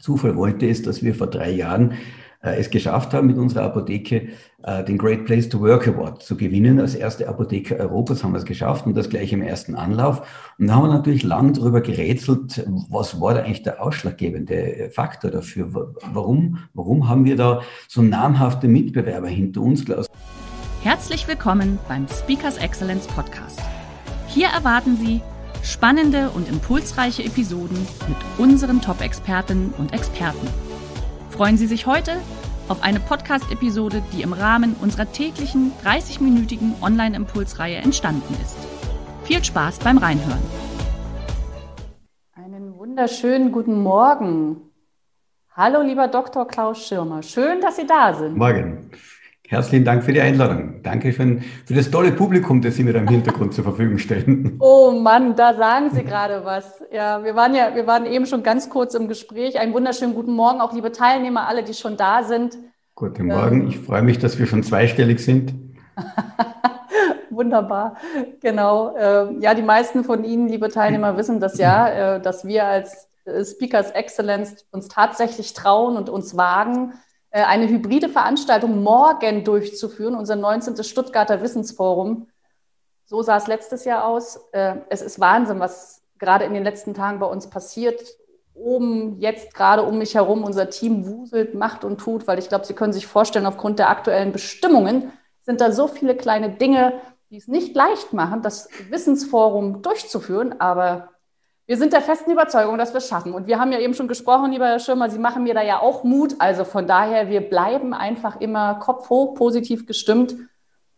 [0.00, 1.92] Zufall wollte es, dass wir vor drei Jahren
[2.42, 4.28] äh, es geschafft haben, mit unserer Apotheke
[4.62, 6.80] äh, den Great Place to Work Award zu gewinnen.
[6.80, 10.26] Als erste Apotheke Europas haben wir es geschafft und das gleich im ersten Anlauf.
[10.58, 15.30] Und da haben wir natürlich lang darüber gerätselt, was war da eigentlich der ausschlaggebende Faktor
[15.30, 15.94] dafür?
[16.12, 20.06] Warum, warum haben wir da so namhafte Mitbewerber hinter uns, Klaus?
[20.82, 23.60] Herzlich willkommen beim Speakers Excellence Podcast.
[24.28, 25.20] Hier erwarten Sie
[25.62, 30.48] spannende und impulsreiche Episoden mit unseren Top-Expertinnen und Experten.
[31.30, 32.16] Freuen Sie sich heute
[32.68, 38.56] auf eine Podcast-Episode, die im Rahmen unserer täglichen 30-minütigen Online-Impulsreihe entstanden ist.
[39.24, 40.42] Viel Spaß beim Reinhören.
[42.34, 44.62] Einen wunderschönen guten Morgen.
[45.52, 46.46] Hallo, lieber Dr.
[46.46, 47.22] Klaus Schirmer.
[47.22, 48.36] Schön, dass Sie da sind.
[48.36, 48.90] Morgen.
[49.50, 50.80] Herzlichen Dank für die Einladung.
[50.84, 54.56] Danke für, für das tolle Publikum, das Sie mir im Hintergrund zur Verfügung stellen.
[54.60, 56.80] Oh Mann, da sagen Sie gerade was.
[56.92, 59.58] Ja, wir waren ja, wir waren eben schon ganz kurz im Gespräch.
[59.58, 62.58] Einen wunderschönen guten Morgen, auch liebe Teilnehmer, alle, die schon da sind.
[62.94, 63.62] Guten Morgen.
[63.62, 65.52] Ähm, ich freue mich, dass wir schon zweistellig sind.
[67.30, 67.96] Wunderbar,
[68.40, 68.94] genau.
[68.96, 73.08] Ähm, ja, die meisten von Ihnen, liebe Teilnehmer, wissen das ja, äh, dass wir als
[73.24, 76.92] äh, Speakers Excellence uns tatsächlich trauen und uns wagen,
[77.38, 80.82] eine hybride Veranstaltung morgen durchzuführen, unser 19.
[80.82, 82.28] Stuttgarter Wissensforum.
[83.04, 84.40] So sah es letztes Jahr aus.
[84.52, 88.00] Äh, es ist Wahnsinn, was gerade in den letzten Tagen bei uns passiert.
[88.54, 92.66] Oben, jetzt gerade um mich herum, unser Team wuselt, macht und tut, weil ich glaube,
[92.66, 97.36] Sie können sich vorstellen, aufgrund der aktuellen Bestimmungen sind da so viele kleine Dinge, die
[97.36, 100.60] es nicht leicht machen, das Wissensforum durchzuführen.
[100.60, 101.08] Aber
[101.70, 103.32] wir sind der festen Überzeugung, dass wir es schaffen.
[103.32, 105.78] Und wir haben ja eben schon gesprochen, lieber Herr Schirmer, Sie machen mir da ja
[105.78, 106.34] auch Mut.
[106.40, 110.34] Also von daher, wir bleiben einfach immer Kopf hoch, positiv gestimmt.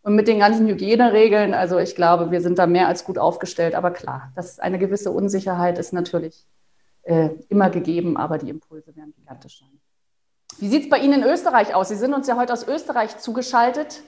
[0.00, 3.74] Und mit den ganzen Hygieneregeln, also ich glaube, wir sind da mehr als gut aufgestellt.
[3.74, 6.46] Aber klar, dass eine gewisse Unsicherheit ist natürlich
[7.02, 9.78] äh, immer gegeben, aber die Impulse werden gigantisch sein.
[10.58, 11.90] Wie sieht es bei Ihnen in Österreich aus?
[11.90, 14.02] Sie sind uns ja heute aus Österreich zugeschaltet.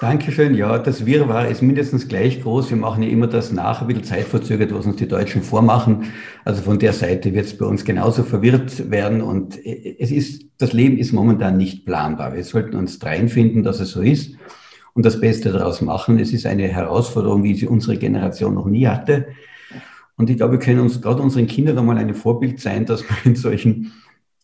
[0.00, 0.54] Dankeschön.
[0.54, 2.70] Ja, das Wirrwarr ist mindestens gleich groß.
[2.70, 6.06] Wir machen ja immer das nach, ein bisschen zeitverzögert, was uns die Deutschen vormachen.
[6.44, 9.20] Also von der Seite wird es bei uns genauso verwirrt werden.
[9.20, 12.34] Und es ist, das Leben ist momentan nicht planbar.
[12.34, 14.36] Wir sollten uns reinfinden, dass es so ist
[14.94, 16.18] und das Beste daraus machen.
[16.18, 19.26] Es ist eine Herausforderung, wie sie unsere Generation noch nie hatte.
[20.16, 23.18] Und ich glaube, wir können uns gerade unseren Kindern einmal ein Vorbild sein, dass man
[23.24, 23.92] in solchen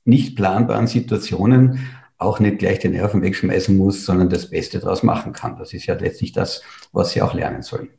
[0.04, 1.80] nicht planbaren Situationen
[2.18, 5.58] auch nicht gleich den Nerven wegschmeißen muss, sondern das Beste daraus machen kann.
[5.58, 6.62] Das ist ja letztlich das,
[6.92, 7.90] was sie auch lernen sollen.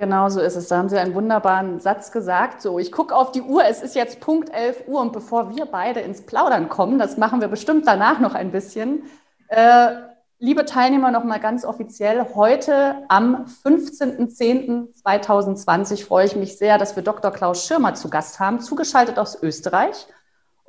[0.00, 0.66] Genau so ist es.
[0.68, 2.62] Da haben Sie einen wunderbaren Satz gesagt.
[2.62, 5.66] So, ich gucke auf die Uhr, es ist jetzt Punkt 11 Uhr und bevor wir
[5.66, 9.02] beide ins Plaudern kommen, das machen wir bestimmt danach noch ein bisschen.
[9.48, 9.96] Äh,
[10.38, 17.30] liebe Teilnehmer, nochmal ganz offiziell, heute am 15.10.2020 freue ich mich sehr, dass wir Dr.
[17.30, 20.06] Klaus Schirmer zu Gast haben, zugeschaltet aus Österreich.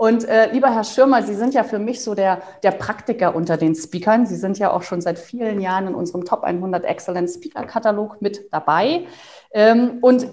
[0.02, 3.56] Und äh, lieber Herr Schirmer, Sie sind ja für mich so der, der Praktiker unter
[3.56, 4.26] den Speakern.
[4.26, 8.20] Sie sind ja auch schon seit vielen Jahren in unserem Top 100 Excellent Speaker Katalog
[8.20, 9.06] mit dabei.
[9.52, 10.26] Ähm, und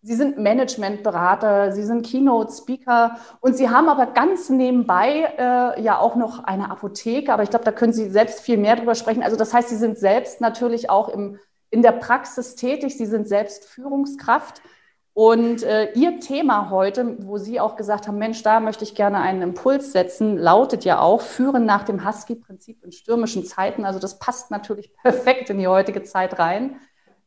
[0.00, 6.16] Sie sind Managementberater, Sie sind Keynote-Speaker und Sie haben aber ganz nebenbei äh, ja auch
[6.16, 9.22] noch eine Apotheke, aber ich glaube, da können Sie selbst viel mehr drüber sprechen.
[9.22, 11.38] Also das heißt, Sie sind selbst natürlich auch im,
[11.68, 14.62] in der Praxis tätig, Sie sind selbst Führungskraft.
[15.12, 19.18] Und äh, Ihr Thema heute, wo Sie auch gesagt haben, Mensch, da möchte ich gerne
[19.18, 23.84] einen Impuls setzen, lautet ja auch, führen nach dem Husky-Prinzip in stürmischen Zeiten.
[23.84, 26.76] Also das passt natürlich perfekt in die heutige Zeit rein.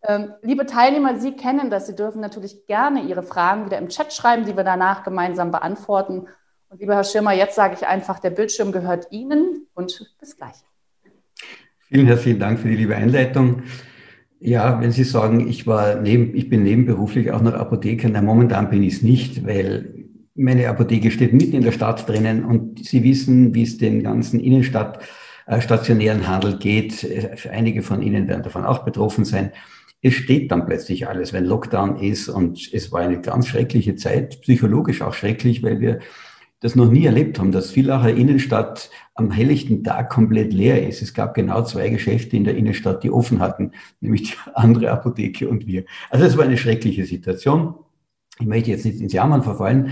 [0.06, 1.88] Ähm, liebe Teilnehmer, Sie kennen das.
[1.88, 6.28] Sie dürfen natürlich gerne Ihre Fragen wieder im Chat schreiben, die wir danach gemeinsam beantworten.
[6.70, 10.56] Und lieber Herr Schirmer, jetzt sage ich einfach, der Bildschirm gehört Ihnen und bis gleich.
[11.79, 13.64] Vielen herzlichen Dank für die liebe Einleitung.
[14.45, 18.69] Ja, wenn Sie sagen, ich war neben, ich bin nebenberuflich auch noch Apotheker, na, momentan
[18.69, 20.03] bin ich es nicht, weil
[20.35, 24.41] meine Apotheke steht mitten in der Stadt drinnen und Sie wissen, wie es den ganzen
[24.41, 24.99] Innenstadt
[25.45, 27.07] äh, stationären Handel geht.
[27.49, 29.53] Einige von Ihnen werden davon auch betroffen sein.
[30.01, 34.41] Es steht dann plötzlich alles, wenn Lockdown ist und es war eine ganz schreckliche Zeit,
[34.41, 35.99] psychologisch auch schrecklich, weil wir
[36.64, 41.02] das noch nie erlebt haben, dass Villacher Innenstadt am helllichten Tag komplett leer ist.
[41.02, 45.50] Es gab genau zwei Geschäfte in der Innenstadt, die offen hatten, nämlich die andere Apotheke
[45.50, 45.84] und wir.
[46.10, 47.76] Also es war eine schreckliche Situation.
[48.40, 49.92] Ich möchte jetzt nicht ins Jammern verfallen,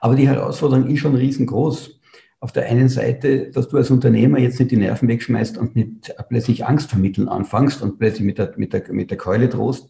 [0.00, 2.00] Aber die Herausforderung ist schon riesengroß.
[2.38, 6.14] Auf der einen Seite, dass du als Unternehmer jetzt nicht die Nerven wegschmeißt und nicht
[6.28, 9.88] plötzlich Angst vermitteln anfängst und plötzlich mit der, mit der, mit der Keule drohst,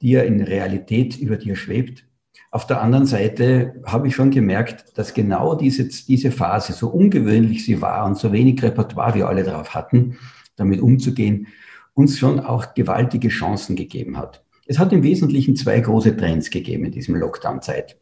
[0.00, 2.04] die ja in Realität über dir schwebt.
[2.52, 7.64] Auf der anderen Seite habe ich schon gemerkt, dass genau diese, diese Phase, so ungewöhnlich
[7.64, 10.18] sie war und so wenig Repertoire wir alle darauf hatten,
[10.56, 11.46] damit umzugehen,
[11.94, 14.44] uns schon auch gewaltige Chancen gegeben hat.
[14.66, 17.98] Es hat im Wesentlichen zwei große Trends gegeben in diesem Lockdown-Zeit.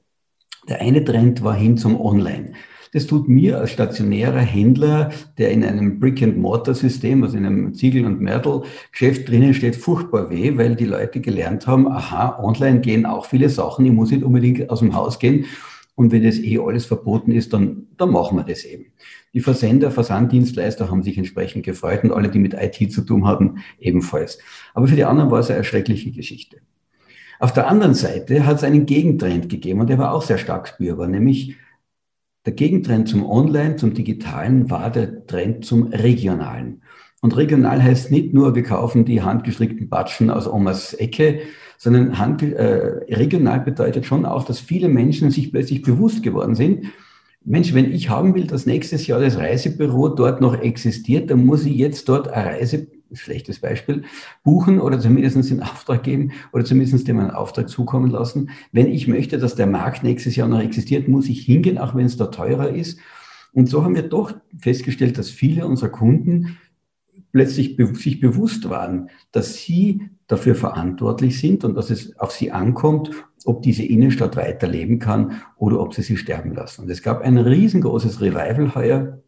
[0.68, 2.52] Der eine Trend war hin zum Online.
[2.92, 8.20] Das tut mir als stationärer Händler, der in einem Brick-and-Mortar-System, also in einem Ziegel- und
[8.20, 13.48] Mörtel-Geschäft drinnen steht, furchtbar weh, weil die Leute gelernt haben, aha, online gehen auch viele
[13.48, 15.46] Sachen, ich muss nicht unbedingt aus dem Haus gehen.
[15.94, 18.92] Und wenn das eh alles verboten ist, dann, dann machen wir das eben.
[19.34, 23.58] Die Versender, Versanddienstleister haben sich entsprechend gefreut und alle, die mit IT zu tun haben,
[23.80, 24.38] ebenfalls.
[24.74, 26.58] Aber für die anderen war es eine erschreckliche Geschichte.
[27.40, 30.68] Auf der anderen Seite hat es einen Gegentrend gegeben und der war auch sehr stark
[30.68, 31.56] spürbar, nämlich
[32.48, 36.80] der Gegentrend zum Online, zum Digitalen war der Trend zum Regionalen.
[37.20, 41.40] Und regional heißt nicht nur, wir kaufen die handgestrickten Batschen aus Omas Ecke,
[41.76, 46.86] sondern hand, äh, regional bedeutet schon auch, dass viele Menschen sich plötzlich bewusst geworden sind,
[47.44, 51.66] Mensch, wenn ich haben will, dass nächstes Jahr das Reisebüro dort noch existiert, dann muss
[51.66, 54.02] ich jetzt dort eine Reise schlechtes Beispiel,
[54.44, 58.50] buchen oder zumindest in Auftrag geben oder zumindest dem einen Auftrag zukommen lassen.
[58.72, 62.06] Wenn ich möchte, dass der Markt nächstes Jahr noch existiert, muss ich hingehen, auch wenn
[62.06, 62.98] es da teurer ist.
[63.52, 66.58] Und so haben wir doch festgestellt, dass viele unserer Kunden
[67.32, 72.52] plötzlich be sich bewusst waren, dass sie dafür verantwortlich sind und dass es auf sie
[72.52, 73.10] ankommt,
[73.44, 76.82] ob diese Innenstadt weiterleben kann oder ob sie sie sterben lassen.
[76.82, 79.18] Und es gab ein riesengroßes Revival heuer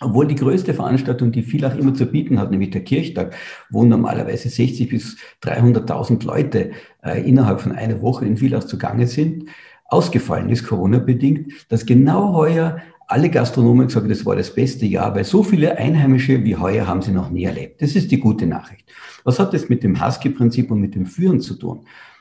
[0.00, 3.34] obwohl die größte Veranstaltung, die Villach immer zu bieten hat, nämlich der Kirchtag,
[3.68, 6.70] wo normalerweise 60 bis 300.000 Leute
[7.04, 9.44] äh, innerhalb von einer Woche in Villach zugange sind,
[9.84, 15.24] ausgefallen ist, Corona-bedingt, dass genau heuer alle Gastronomen gesagt das war das beste Jahr, weil
[15.24, 17.82] so viele Einheimische wie heuer haben sie noch nie erlebt.
[17.82, 18.86] Das ist die gute Nachricht.
[19.24, 21.80] Was hat das mit dem Husky-Prinzip und mit dem Führen zu tun?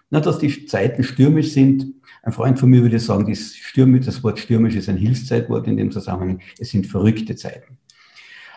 [0.10, 4.24] Na, dass die Zeiten stürmisch sind, ein Freund von mir würde sagen, das, stürmisch, das
[4.24, 6.42] Wort stürmisch ist ein Hilfszeitwort in dem Zusammenhang.
[6.60, 7.78] Es sind verrückte Zeiten.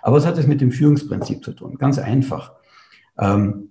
[0.01, 1.79] Aber was hat das mit dem Führungsprinzip zu tun?
[1.79, 2.53] Ganz einfach.
[3.19, 3.69] Ähm,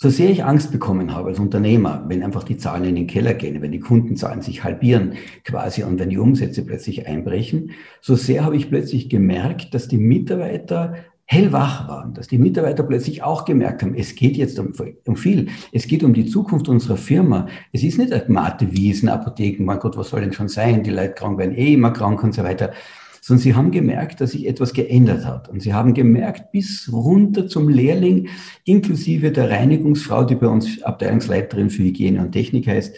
[0.00, 3.34] so sehr ich Angst bekommen habe als Unternehmer, wenn einfach die Zahlen in den Keller
[3.34, 5.14] gehen, wenn die Kundenzahlen sich halbieren
[5.44, 9.98] quasi und wenn die Umsätze plötzlich einbrechen, so sehr habe ich plötzlich gemerkt, dass die
[9.98, 10.94] Mitarbeiter
[11.30, 14.72] hellwach waren, dass die Mitarbeiter plötzlich auch gemerkt haben, es geht jetzt um,
[15.06, 15.48] um viel.
[15.72, 17.48] Es geht um die Zukunft unserer Firma.
[17.70, 20.82] Es ist nicht eine Mate Wiesen, Apotheken, mein Gott, was soll denn schon sein?
[20.82, 22.72] Die Leute krank werden eh immer krank und so weiter.
[23.20, 25.50] Sondern sie haben gemerkt, dass sich etwas geändert hat.
[25.50, 28.30] Und sie haben gemerkt, bis runter zum Lehrling,
[28.64, 32.96] inklusive der Reinigungsfrau, die bei uns Abteilungsleiterin für Hygiene und Technik heißt,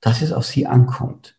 [0.00, 1.36] dass es auf sie ankommt.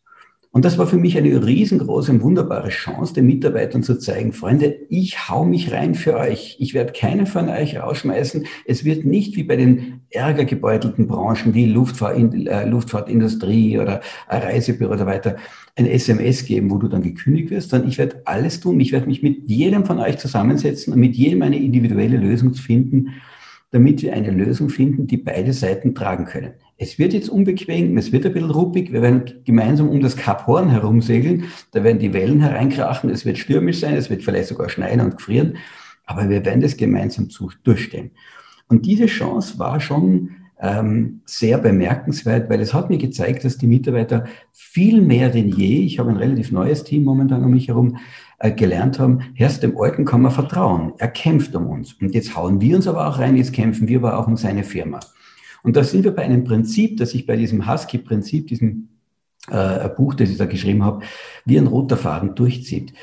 [0.56, 4.74] Und das war für mich eine riesengroße und wunderbare Chance, den Mitarbeitern zu zeigen, Freunde,
[4.88, 6.56] ich hau mich rein für euch.
[6.60, 8.46] Ich werde keinen von euch rausschmeißen.
[8.66, 14.00] Es wird nicht wie bei den ärgergebeutelten Branchen wie äh, Luftfahrtindustrie oder
[14.30, 15.36] Reisebüro oder weiter
[15.76, 18.80] ein SMS geben, wo du dann gekündigt wirst, sondern ich werde alles tun.
[18.80, 23.10] Ich werde mich mit jedem von euch zusammensetzen und mit jedem eine individuelle Lösung finden,
[23.76, 26.54] damit wir eine Lösung finden, die beide Seiten tragen können.
[26.78, 30.48] Es wird jetzt unbequem, es wird ein bisschen ruppig, wir werden gemeinsam um das Kap
[30.48, 31.44] Horn herumsegeln,
[31.74, 35.18] da werden die Wellen hereinkrachen, es wird stürmisch sein, es wird vielleicht sogar schneien und
[35.18, 35.58] gefrieren,
[36.06, 37.28] aber wir werden das gemeinsam
[37.66, 38.12] durchstehen.
[38.70, 40.30] Und diese Chance war schon
[40.62, 45.82] ähm, sehr bemerkenswert, weil es hat mir gezeigt, dass die Mitarbeiter viel mehr denn je,
[45.82, 47.98] ich habe ein relativ neues Team momentan um mich herum,
[48.40, 50.94] gelernt haben, erst dem Alten kann man vertrauen.
[50.98, 51.94] Er kämpft um uns.
[51.94, 54.64] Und jetzt hauen wir uns aber auch rein, jetzt kämpfen wir aber auch um seine
[54.64, 55.00] Firma.
[55.64, 58.90] Und da sind wir bei einem Prinzip, das ich bei diesem Husky-Prinzip, diesem
[59.50, 61.04] äh, Buch, das ich da geschrieben habe,
[61.46, 62.94] wie ein roter Faden durchzieht.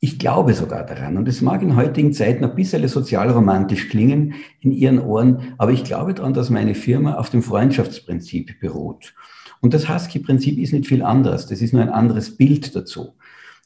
[0.00, 4.70] Ich glaube sogar daran, und es mag in heutigen Zeiten ein bisschen sozialromantisch klingen in
[4.70, 9.14] Ihren Ohren, aber ich glaube daran, dass meine Firma auf dem Freundschaftsprinzip beruht.
[9.60, 13.14] Und das Husky-Prinzip ist nicht viel anderes, das ist nur ein anderes Bild dazu.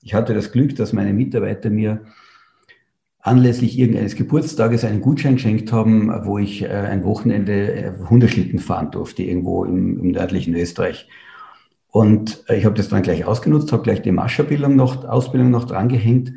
[0.02, 2.02] Ich hatte das Glück, dass meine Mitarbeiter mir
[3.20, 8.90] anlässlich irgendeines Geburtstages einen Gutschein geschenkt haben, wo ich äh, ein Wochenende äh, Hundeschlitten fahren
[8.90, 11.08] durfte, irgendwo im, im nördlichen Österreich.
[11.86, 15.66] Und äh, ich habe das dann gleich ausgenutzt, habe gleich die Mascherbildung noch, Ausbildung noch
[15.66, 16.32] drangehängt.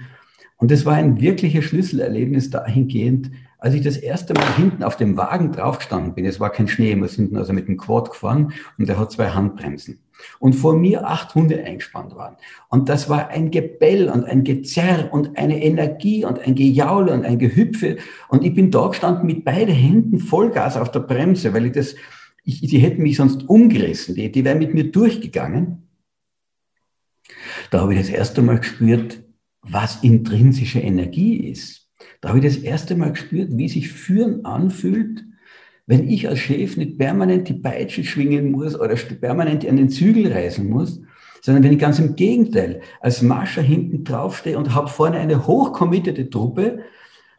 [0.57, 5.17] Und das war ein wirkliches Schlüsselerlebnis dahingehend, als ich das erste Mal hinten auf dem
[5.17, 6.25] Wagen draufgestanden bin.
[6.25, 9.29] Es war kein Schnee, wir sind also mit dem Quad gefahren und der hat zwei
[9.29, 10.04] Handbremsen
[10.39, 12.38] und vor mir acht Hunde eingespannt waren.
[12.69, 17.25] Und das war ein Gebell und ein Gezerr und eine Energie und ein Gejaule und
[17.25, 17.98] ein Gehüpfe.
[18.29, 21.95] Und ich bin da gestanden mit beiden Händen Vollgas auf der Bremse, weil ich das,
[22.43, 25.88] ich, die hätten mich sonst umgerissen, die, die wären mit mir durchgegangen.
[27.72, 29.24] da habe ich das erste Mal gespürt,
[29.62, 31.89] was intrinsische Energie ist.
[32.22, 35.24] Da habe ich das erste Mal gespürt, wie sich Führen anfühlt,
[35.88, 40.32] wenn ich als Chef nicht permanent die Peitsche schwingen muss oder permanent an den Zügel
[40.32, 41.01] reißen muss,
[41.42, 46.30] sondern wenn ich ganz im Gegenteil als Mascher hinten draufstehe und habe vorne eine hochkommittete
[46.30, 46.80] Truppe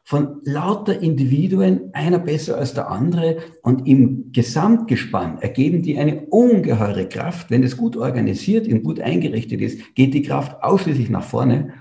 [0.04, 7.08] von lauter Individuen, einer besser als der andere und im Gesamtgespann ergeben die eine ungeheure
[7.08, 7.50] Kraft.
[7.50, 11.72] Wenn es gut organisiert und gut eingerichtet ist, geht die Kraft ausschließlich nach vorne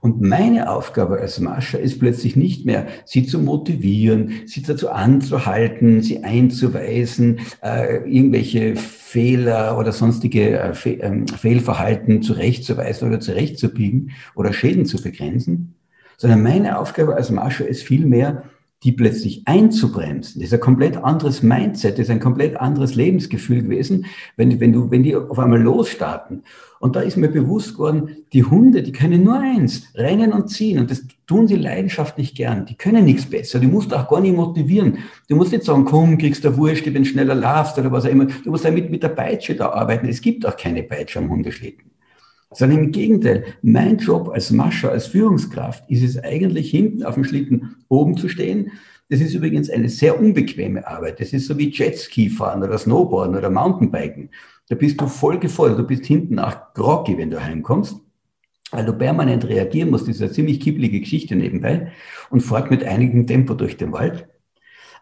[0.00, 6.02] und meine Aufgabe als Mascher ist plötzlich nicht mehr, sie zu motivieren, sie dazu anzuhalten,
[6.02, 14.52] sie einzuweisen, äh, irgendwelche Fehler oder sonstige äh, Fe äh, Fehlverhalten zurechtzuweisen oder zurechtzubiegen oder
[14.52, 15.74] Schäden zu begrenzen,
[16.16, 18.44] sondern meine Aufgabe als Mascher ist vielmehr,
[18.84, 20.40] die plötzlich einzubremsen.
[20.40, 24.72] Das ist ein komplett anderes Mindset, das ist ein komplett anderes Lebensgefühl gewesen, wenn, wenn,
[24.72, 26.42] du, wenn die auf einmal losstarten.
[26.80, 30.80] Und da ist mir bewusst geworden, die Hunde, die können nur eins, rennen und ziehen.
[30.80, 32.66] Und das tun sie leidenschaftlich gern.
[32.66, 33.60] Die können nichts besser.
[33.60, 34.98] Du musst auch gar nicht motivieren.
[35.28, 38.10] Du musst nicht sagen, komm, kriegst du Wurscht, wenn du schneller laufst oder was auch
[38.10, 38.26] immer.
[38.26, 40.08] Du musst damit mit der Peitsche da arbeiten.
[40.08, 41.91] Es gibt auch keine Peitsche am Hundeschlitten
[42.54, 43.44] sondern im Gegenteil.
[43.62, 48.28] Mein Job als Mascher, als Führungskraft ist es eigentlich hinten auf dem Schlitten oben zu
[48.28, 48.72] stehen.
[49.08, 51.20] Das ist übrigens eine sehr unbequeme Arbeit.
[51.20, 54.30] Das ist so wie Jetski fahren oder Snowboarden oder Mountainbiken.
[54.68, 55.78] Da bist du voll gefordert.
[55.78, 57.96] Du bist hinten auch groggy, wenn du heimkommst,
[58.70, 60.08] weil du permanent reagieren musst.
[60.08, 61.92] Das ist eine ziemlich kibbelige Geschichte nebenbei
[62.30, 64.28] und fahrt mit einigem Tempo durch den Wald.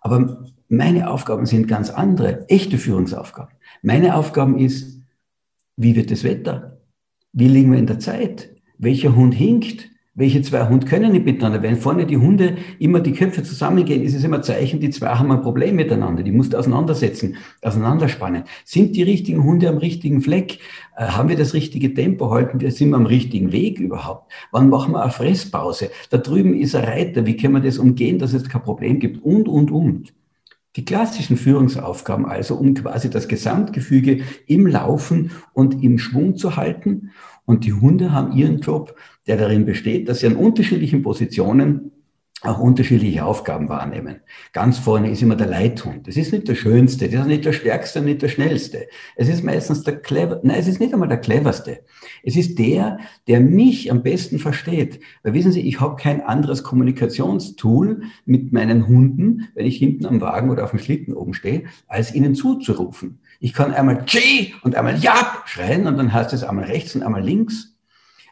[0.01, 3.55] Aber meine Aufgaben sind ganz andere, echte Führungsaufgaben.
[3.83, 5.01] Meine Aufgaben ist,
[5.77, 6.80] wie wird das Wetter?
[7.33, 8.51] Wie liegen wir in der Zeit?
[8.79, 9.89] Welcher Hund hinkt?
[10.15, 11.63] Welche zwei Hunde können nicht miteinander?
[11.63, 15.11] Wenn vorne die Hunde immer die Köpfe zusammengehen, ist es immer ein Zeichen, die zwei
[15.11, 16.25] haben ein Problem miteinander.
[16.25, 18.43] Die musst du auseinandersetzen, auseinanderspannen.
[18.65, 20.59] Sind die richtigen Hunde am richtigen Fleck?
[20.97, 22.31] Äh, haben wir das richtige Tempo?
[22.31, 24.33] Halten wir, sind wir am richtigen Weg überhaupt?
[24.51, 25.91] Wann machen wir eine Fresspause?
[26.11, 27.25] Da drüben ist ein Reiter.
[27.25, 29.23] Wie können wir das umgehen, dass es kein Problem gibt?
[29.23, 30.13] Und, und, und.
[30.81, 37.11] Die klassischen Führungsaufgaben also, um quasi das Gesamtgefüge im Laufen und im Schwung zu halten.
[37.45, 38.97] Und die Hunde haben ihren Job,
[39.27, 41.93] der darin besteht, dass sie an unterschiedlichen Positionen
[42.43, 44.21] auch unterschiedliche Aufgaben wahrnehmen.
[44.53, 46.09] Ganz vorne ist immer der Leithund.
[46.09, 48.87] Das ist nicht der schönste, das ist nicht der stärkste, nicht der schnellste.
[49.17, 51.81] Es ist meistens der clever, nein, es ist nicht einmal der cleverste.
[52.23, 55.01] Es ist der, der mich am besten versteht.
[55.23, 60.23] Weil wissen Sie, ich habe kein anderes Kommunikationstool mit meinen Hunden, wenn ich hinten am
[60.23, 63.21] Wagen oder auf dem Schlitten oben stehe, als ihnen zuzurufen.
[63.39, 67.03] Ich kann einmal G und einmal Jab schreien und dann heißt es einmal rechts und
[67.03, 67.77] einmal links.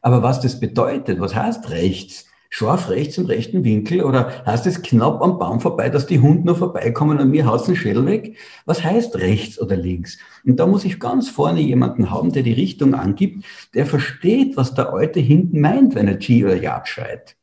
[0.01, 2.25] Aber was das bedeutet, was heißt rechts?
[2.49, 6.47] Scharf rechts im rechten Winkel oder heißt es knapp am Baum vorbei, dass die Hunde
[6.47, 8.37] noch vorbeikommen und mir haut den Schädel weg?
[8.65, 10.19] Was heißt rechts oder links?
[10.45, 14.75] Und da muss ich ganz vorne jemanden haben, der die Richtung angibt, der versteht, was
[14.75, 17.37] der Alte hinten meint, wenn er G oder Jagd schreit.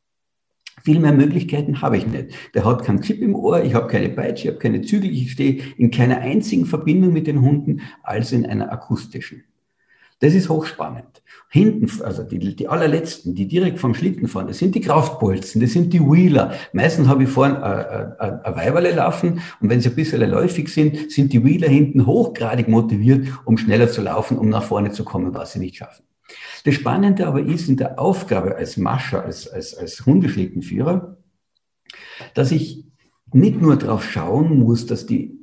[0.84, 2.36] Viel mehr Möglichkeiten habe ich nicht.
[2.54, 5.32] Der hat keinen Chip im Ohr, ich habe keine Peitsche, ich habe keine Zügel, ich
[5.32, 9.44] stehe in keiner einzigen Verbindung mit den Hunden als in einer akustischen.
[10.20, 11.22] Das ist hochspannend.
[11.50, 15.72] Hinten, also die, die allerletzten, die direkt vom Schlitten fahren, das sind die Kraftbolzen, das
[15.72, 16.54] sind die Wheeler.
[16.74, 20.70] Meistens habe ich vorne äh, äh, ein Weiberle laufen und wenn sie ein bisschen läufig
[20.70, 25.04] sind, sind die Wheeler hinten hochgradig motiviert, um schneller zu laufen, um nach vorne zu
[25.04, 26.04] kommen, was sie nicht schaffen.
[26.64, 31.18] Das Spannende aber ist in der Aufgabe als Mascher, als, als, als Hundeschlittenführer,
[32.34, 32.86] dass ich
[33.34, 35.35] nicht nur darauf schauen muss, dass die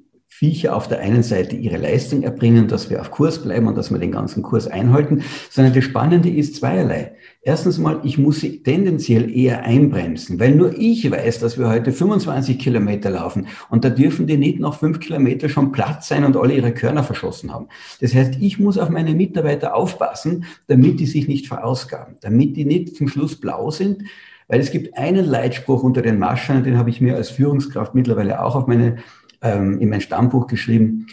[0.43, 3.93] Viecher auf der einen Seite ihre Leistung erbringen, dass wir auf Kurs bleiben und dass
[3.93, 7.13] wir den ganzen Kurs einhalten, sondern das Spannende ist zweierlei.
[7.43, 11.93] Erstens mal, ich muss sie tendenziell eher einbremsen, weil nur ich weiß, dass wir heute
[11.93, 16.37] 25 Kilometer laufen und da dürfen die nicht nach fünf Kilometer schon platt sein und
[16.37, 17.69] alle ihre Körner verschossen haben.
[18.01, 22.65] Das heißt, ich muss auf meine Mitarbeiter aufpassen, damit die sich nicht verausgaben, damit die
[22.65, 24.03] nicht zum Schluss blau sind,
[24.49, 28.45] weil es gibt einen Leitspruch unter den Maschern, den habe ich mir als Führungskraft mittlerweile
[28.45, 28.99] auch auf meine
[29.43, 31.07] ähm, in mein Stammbuch geschrieben,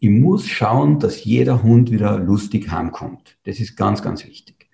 [0.00, 3.36] ich muss schauen, dass jeder Hund wieder lustig heimkommt.
[3.44, 4.68] Das ist ganz, ganz wichtig.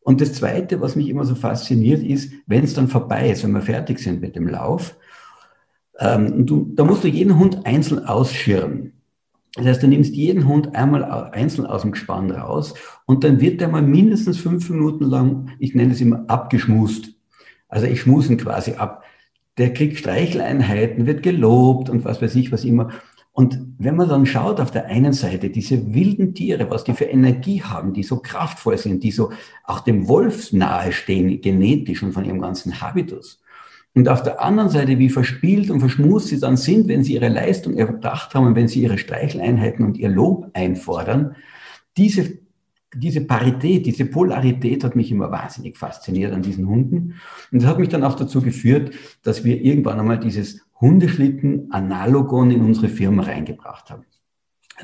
[0.00, 3.52] Und das Zweite, was mich immer so fasziniert, ist, wenn es dann vorbei ist, wenn
[3.52, 4.96] wir fertig sind mit dem Lauf,
[5.98, 8.92] ähm, du, da musst du jeden Hund einzeln ausschirren.
[9.54, 12.74] Das heißt, du nimmst jeden Hund einmal einzeln aus dem Gespann raus
[13.06, 17.14] und dann wird der mal mindestens fünf Minuten lang, ich nenne es immer, abgeschmust.
[17.68, 19.04] Also ich schmuse ihn quasi ab
[19.58, 22.90] der kriegt Streicheleinheiten, wird gelobt und was weiß ich, was immer.
[23.32, 27.06] Und wenn man dann schaut auf der einen Seite diese wilden Tiere, was die für
[27.06, 29.32] Energie haben, die so kraftvoll sind, die so
[29.64, 33.42] auch dem Wolf nahestehen, genetisch und von ihrem ganzen Habitus.
[33.92, 37.28] Und auf der anderen Seite, wie verspielt und verschmust sie dann sind, wenn sie ihre
[37.28, 41.36] Leistung erbracht haben wenn sie ihre Streicheleinheiten und ihr Lob einfordern,
[41.96, 42.38] diese
[42.94, 47.14] diese Parität, diese Polarität hat mich immer wahnsinnig fasziniert an diesen Hunden.
[47.50, 52.62] Und das hat mich dann auch dazu geführt, dass wir irgendwann einmal dieses Hundeschlitten-Analogon in
[52.62, 54.04] unsere Firma reingebracht haben.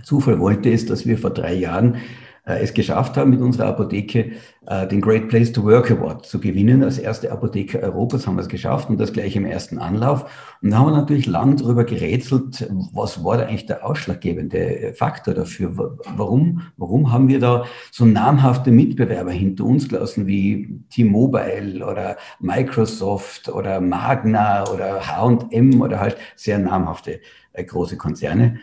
[0.02, 1.96] Zufall wollte es, dass wir vor drei Jahren
[2.44, 4.32] es geschafft haben, mit unserer Apotheke
[4.66, 6.82] äh, den Great Place to Work Award zu gewinnen.
[6.82, 10.30] Als erste Apotheke Europas haben wir es geschafft und das gleich im ersten Anlauf.
[10.62, 15.34] Und da haben wir natürlich lang darüber gerätselt, was war da eigentlich der ausschlaggebende Faktor
[15.34, 15.98] dafür?
[16.16, 23.48] Warum, warum haben wir da so namhafte Mitbewerber hinter uns gelassen wie T-Mobile oder Microsoft
[23.48, 27.20] oder Magna oder H&M oder halt sehr namhafte
[27.52, 28.60] äh, große Konzerne?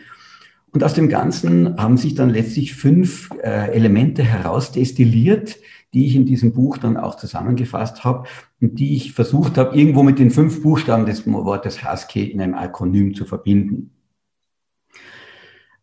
[0.72, 5.56] Und aus dem Ganzen haben sich dann letztlich fünf äh, Elemente herausdestilliert,
[5.94, 8.28] die ich in diesem Buch dann auch zusammengefasst habe
[8.60, 12.54] und die ich versucht habe, irgendwo mit den fünf Buchstaben des Wortes Husky in einem
[12.54, 13.90] Akronym zu verbinden.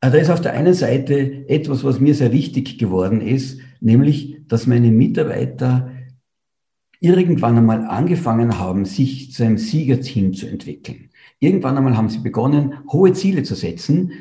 [0.02, 4.38] Also da ist auf der einen Seite etwas, was mir sehr wichtig geworden ist, nämlich,
[4.48, 5.92] dass meine Mitarbeiter
[7.00, 11.10] irgendwann einmal angefangen haben, sich zu einem Siegerteam zu entwickeln.
[11.40, 14.12] Irgendwann einmal haben sie begonnen, hohe Ziele zu setzen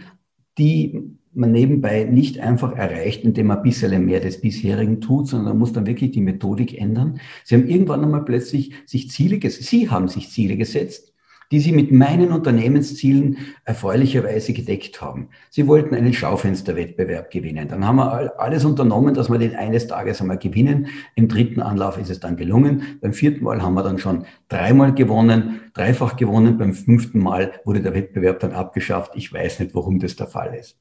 [0.58, 5.48] die man nebenbei nicht einfach erreicht, indem man ein bisschen mehr des bisherigen tut, sondern
[5.48, 7.20] man muss dann wirklich die Methodik ändern.
[7.42, 11.13] Sie haben irgendwann einmal plötzlich sich Ziele gesetzt, Sie haben sich Ziele gesetzt,
[11.54, 15.28] die Sie mit meinen Unternehmenszielen erfreulicherweise gedeckt haben.
[15.50, 17.68] Sie wollten einen Schaufensterwettbewerb gewinnen.
[17.68, 20.88] Dann haben wir alles unternommen, dass wir den eines Tages einmal gewinnen.
[21.14, 22.98] Im dritten Anlauf ist es dann gelungen.
[23.00, 26.58] Beim vierten Mal haben wir dann schon dreimal gewonnen, dreifach gewonnen.
[26.58, 29.12] Beim fünften Mal wurde der Wettbewerb dann abgeschafft.
[29.14, 30.76] Ich weiß nicht, warum das der Fall ist.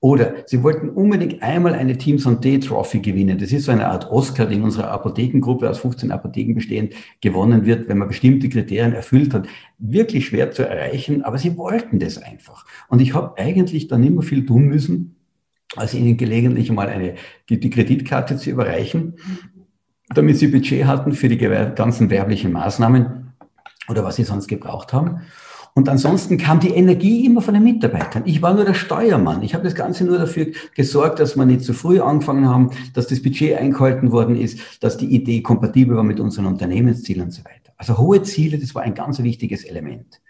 [0.00, 3.38] Oder sie wollten unbedingt einmal eine Team Santé Trophy gewinnen.
[3.38, 7.66] Das ist so eine Art Oscar, die in unserer Apothekengruppe aus 15 Apotheken bestehend gewonnen
[7.66, 9.48] wird, wenn man bestimmte Kriterien erfüllt hat.
[9.78, 12.64] Wirklich schwer zu erreichen, aber sie wollten das einfach.
[12.88, 15.16] Und ich habe eigentlich dann immer viel tun müssen,
[15.74, 17.14] als ihnen gelegentlich mal eine,
[17.48, 19.16] die, die Kreditkarte zu überreichen,
[20.14, 23.32] damit sie Budget hatten für die ganzen werblichen Maßnahmen
[23.88, 25.22] oder was sie sonst gebraucht haben.
[25.78, 28.24] Und ansonsten kam die Energie immer von den Mitarbeitern.
[28.26, 29.44] Ich war nur der Steuermann.
[29.44, 33.06] Ich habe das Ganze nur dafür gesorgt, dass wir nicht zu früh angefangen haben, dass
[33.06, 37.44] das Budget eingehalten worden ist, dass die Idee kompatibel war mit unseren Unternehmenszielen und so
[37.44, 37.72] weiter.
[37.76, 40.20] Also hohe Ziele, das war ein ganz wichtiges Element.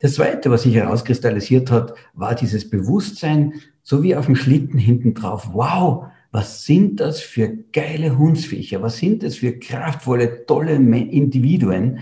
[0.00, 5.14] Das Zweite, was sich herauskristallisiert hat, war dieses Bewusstsein, so wie auf dem Schlitten hinten
[5.14, 5.48] drauf.
[5.54, 8.82] Wow, was sind das für geile Hundsviecher?
[8.82, 12.00] Was sind das für kraftvolle, tolle Individuen?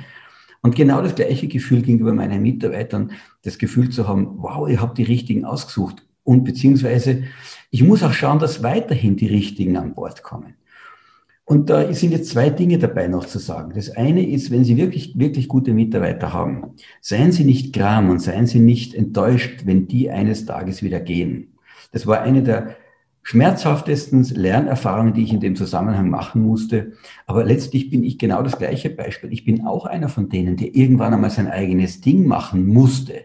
[0.62, 3.10] Und genau das gleiche Gefühl gegenüber meinen Mitarbeitern,
[3.42, 6.06] das Gefühl zu haben, wow, ihr habt die richtigen ausgesucht.
[6.24, 7.24] Und beziehungsweise,
[7.70, 10.54] ich muss auch schauen, dass weiterhin die richtigen an Bord kommen.
[11.44, 13.72] Und da sind jetzt zwei Dinge dabei noch zu sagen.
[13.74, 18.20] Das eine ist, wenn Sie wirklich, wirklich gute Mitarbeiter haben, seien Sie nicht gram und
[18.20, 21.48] seien Sie nicht enttäuscht, wenn die eines Tages wieder gehen.
[21.90, 22.76] Das war eine der
[23.22, 26.92] schmerzhaftesten Lernerfahrungen, die ich in dem Zusammenhang machen musste.
[27.26, 29.32] Aber letztlich bin ich genau das gleiche Beispiel.
[29.32, 33.24] Ich bin auch einer von denen, der irgendwann einmal sein eigenes Ding machen musste.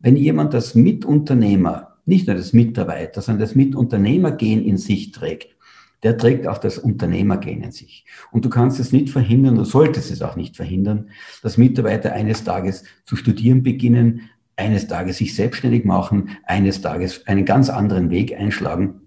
[0.00, 5.56] Wenn jemand das Mitunternehmer, nicht nur das Mitarbeiter, sondern das Mitunternehmergehen in sich trägt,
[6.02, 8.06] der trägt auch das Unternehmergehen in sich.
[8.30, 11.10] Und du kannst es nicht verhindern, du solltest es auch nicht verhindern,
[11.42, 17.44] dass Mitarbeiter eines Tages zu studieren beginnen, eines Tages sich selbstständig machen, eines Tages einen
[17.44, 19.00] ganz anderen Weg einschlagen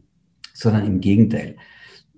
[0.61, 1.55] sondern im Gegenteil.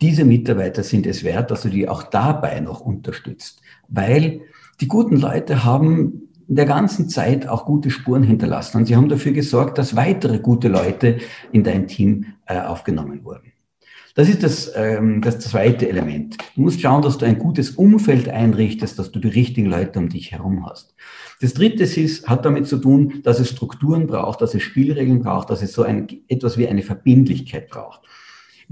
[0.02, 4.42] Diese Mitarbeiter sind es wert, dass du die auch dabei noch unterstützt, weil
[4.82, 9.10] die guten Leute haben in der ganzen Zeit auch gute Spuren hinterlassen und sie haben
[9.10, 11.20] dafür gesorgt, dass weitere gute Leute
[11.52, 13.54] in dein Team äh, aufgenommen wurden.
[14.16, 16.38] Das ist das, ähm, das zweite Element.
[16.56, 20.10] Du musst schauen, dass du ein gutes Umfeld einrichtest, dass du die richtigen Leute um
[20.10, 20.94] dich herum hast.
[21.42, 25.50] Das dritte ist, hat damit zu tun, dass es Strukturen braucht, dass es Spielregeln braucht,
[25.50, 28.02] dass es so ein, etwas wie eine Verbindlichkeit braucht.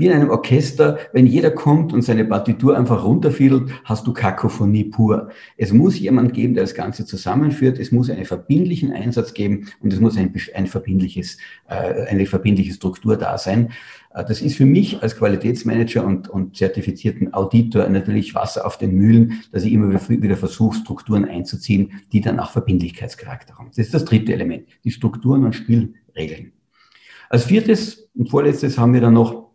[0.02, 4.86] Wie in einem Orchester, wenn jeder kommt und seine Partitur einfach runterfiedelt, hast du Kakophonie
[4.86, 5.30] pur.
[5.58, 7.78] Es muss jemand geben, der das Ganze zusammenführt.
[7.78, 11.38] Es muss einen verbindlichen Einsatz geben und es muss ein, ein verbindliches,
[11.70, 13.74] äh, eine verbindliche Struktur da sein.
[14.12, 18.96] Äh, das ist für mich als Qualitätsmanager und, und zertifizierten Auditor natürlich Wasser auf den
[18.96, 23.68] Mühlen, dass ich immer wieder versuche, Strukturen einzuziehen, die dann auch Verbindlichkeitscharakter haben.
[23.68, 26.54] Das ist das dritte Element, die Strukturen und Spielregeln.
[27.30, 29.51] Als viertes und vorletztes haben wir dann noch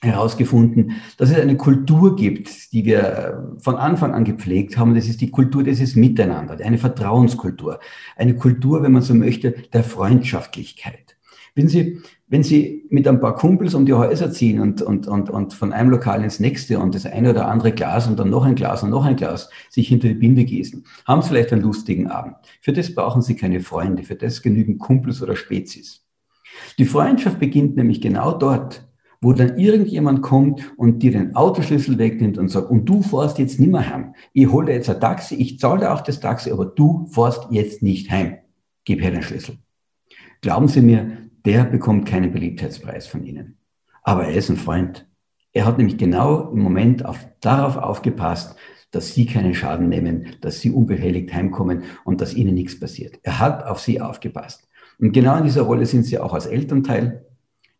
[0.00, 4.94] herausgefunden, dass es eine Kultur gibt, die wir äh, von Anfang an gepflegt haben.
[4.94, 7.80] Das ist die Kultur dieses Miteinander, eine Vertrauenskultur,
[8.16, 11.16] eine Kultur, wenn man so möchte, der Freundschaftlichkeit.
[11.54, 15.28] Wenn Sie, wenn Sie mit ein paar Kumpels um die Häuser ziehen und, und, und,
[15.28, 18.44] und von einem Lokal ins nächste und das eine oder andere Glas und dann noch
[18.44, 21.62] ein Glas und noch ein Glas sich hinter die Binde gießen, haben Sie vielleicht einen
[21.62, 22.36] lustigen Abend.
[22.60, 26.04] Für das brauchen Sie keine Freunde, für das genügen Kumpels oder Spezies.
[26.78, 28.87] Die Freundschaft beginnt nämlich genau dort,
[29.20, 33.58] wo dann irgendjemand kommt und dir den Autoschlüssel wegnimmt und sagt, und du fährst jetzt
[33.58, 34.14] nicht mehr heim.
[34.32, 37.82] Ich hole dir jetzt ein Taxi, ich zahle auch das Taxi, aber du fährst jetzt
[37.82, 38.38] nicht heim.
[38.84, 39.56] Gib her den Schlüssel.
[40.40, 43.56] Glauben Sie mir, der bekommt keinen Beliebtheitspreis von Ihnen.
[44.02, 45.06] Aber er ist ein Freund.
[45.52, 48.56] Er hat nämlich genau im Moment auf, darauf aufgepasst,
[48.90, 53.18] dass Sie keinen Schaden nehmen, dass Sie unbehelligt heimkommen und dass Ihnen nichts passiert.
[53.22, 54.68] Er hat auf Sie aufgepasst.
[54.98, 57.26] Und genau in dieser Rolle sind Sie auch als Elternteil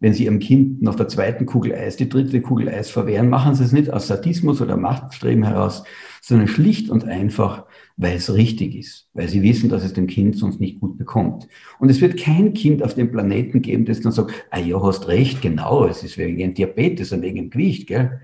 [0.00, 3.54] wenn Sie Ihrem Kind nach der zweiten Kugel Eis die dritte Kugel Eis verwehren, machen
[3.54, 5.82] Sie es nicht aus Sadismus oder Machtstreben heraus,
[6.22, 7.64] sondern schlicht und einfach,
[7.96, 11.48] weil es richtig ist, weil Sie wissen, dass es dem Kind sonst nicht gut bekommt.
[11.80, 15.08] Und es wird kein Kind auf dem Planeten geben, das dann sagt, ah ja, hast
[15.08, 18.20] recht, genau, es ist wegen Diabetes und wegen dem Gewicht, gell?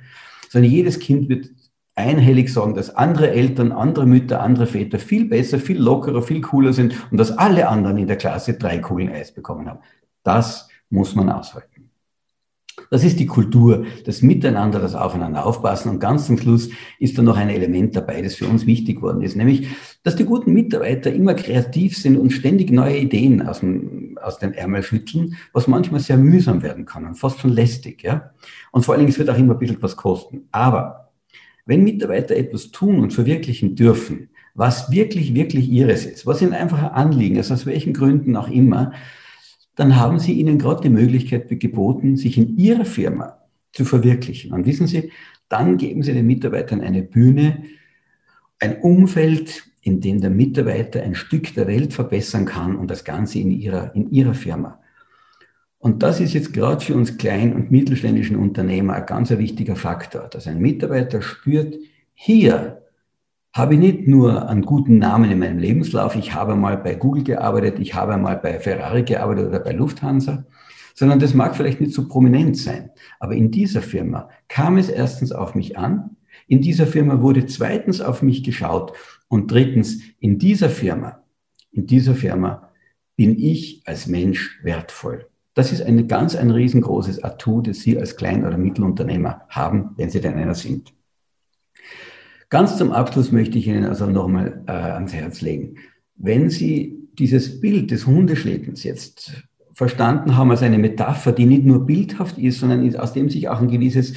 [0.48, 1.50] Sondern jedes Kind wird
[1.96, 6.72] einhellig sagen, dass andere Eltern, andere Mütter, andere Väter viel besser, viel lockerer, viel cooler
[6.72, 9.80] sind und dass alle anderen in der Klasse drei Kugeln Eis bekommen haben.
[10.22, 11.90] Das muss man aushalten.
[12.90, 15.90] Das ist die Kultur, das Miteinander, das Aufeinander aufpassen.
[15.90, 19.22] Und ganz zum Schluss ist da noch ein Element dabei, das für uns wichtig worden
[19.22, 19.68] ist, nämlich,
[20.02, 24.52] dass die guten Mitarbeiter immer kreativ sind und ständig neue Ideen aus dem, aus dem
[24.52, 28.02] Ärmel schütteln, was manchmal sehr mühsam werden kann und fast schon lästig.
[28.02, 28.30] Ja?
[28.72, 30.48] Und vor allen Dingen, es wird auch immer ein bisschen was kosten.
[30.50, 31.12] Aber
[31.66, 36.82] wenn Mitarbeiter etwas tun und verwirklichen dürfen, was wirklich, wirklich ihres ist, was ihnen einfach
[36.82, 38.92] ein Anliegen ist, aus welchen Gründen auch immer,
[39.76, 43.38] dann haben Sie ihnen gerade die Möglichkeit geboten, sich in Ihrer Firma
[43.72, 44.52] zu verwirklichen.
[44.52, 45.10] Und wissen Sie,
[45.48, 47.64] dann geben Sie den Mitarbeitern eine Bühne,
[48.60, 53.38] ein Umfeld, in dem der Mitarbeiter ein Stück der Welt verbessern kann und das Ganze
[53.38, 54.80] in ihrer, in ihrer Firma.
[55.78, 60.28] Und das ist jetzt gerade für uns kleinen und mittelständischen Unternehmer ein ganz wichtiger Faktor,
[60.28, 61.76] dass ein Mitarbeiter spürt,
[62.14, 62.83] hier
[63.54, 67.22] habe ich nicht nur einen guten Namen in meinem Lebenslauf, ich habe mal bei Google
[67.22, 70.44] gearbeitet, ich habe mal bei Ferrari gearbeitet oder bei Lufthansa,
[70.94, 72.90] sondern das mag vielleicht nicht so prominent sein.
[73.20, 76.16] Aber in dieser Firma kam es erstens auf mich an,
[76.48, 78.92] in dieser Firma wurde zweitens auf mich geschaut
[79.28, 81.22] und drittens in dieser Firma,
[81.70, 82.70] in dieser Firma
[83.16, 85.26] bin ich als Mensch wertvoll.
[85.54, 90.10] Das ist ein ganz ein riesengroßes Atu, das Sie als Klein- oder Mittelunternehmer haben, wenn
[90.10, 90.93] Sie denn einer sind.
[92.54, 95.74] Ganz zum Abschluss möchte ich Ihnen also nochmal äh, ans Herz legen.
[96.14, 99.32] Wenn Sie dieses Bild des Hundeschleppens jetzt
[99.72, 103.60] verstanden haben als eine Metapher, die nicht nur bildhaft ist, sondern aus dem sich auch
[103.60, 104.14] ein gewisses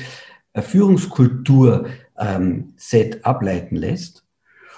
[0.54, 4.24] äh, Führungskultur-Set ähm, ableiten lässt.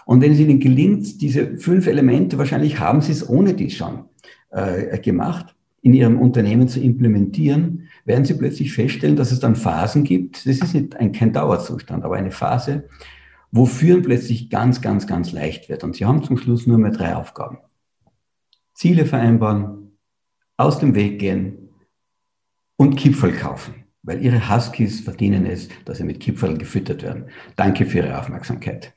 [0.06, 4.06] Und wenn es Ihnen gelingt, diese fünf Elemente, wahrscheinlich haben Sie es ohne die schon
[4.52, 10.06] äh, gemacht, in Ihrem Unternehmen zu implementieren, werden Sie plötzlich feststellen, dass es dann Phasen
[10.06, 10.46] gibt.
[10.46, 12.86] Das ist nicht ein, kein Dauerzustand, aber eine Phase,
[13.52, 15.84] wo Führen plötzlich ganz, ganz, ganz leicht wird.
[15.84, 17.60] Und Sie haben zum Schluss nur mehr drei Aufgaben.
[18.74, 19.98] Ziele vereinbaren,
[20.58, 21.70] aus dem Weg gehen
[22.78, 27.30] und Kipferl kaufen, weil Ihre Huskies verdienen es, dass sie mit Kipferl gefüttert werden.
[27.56, 28.94] Danke für Ihre Aufmerksamkeit.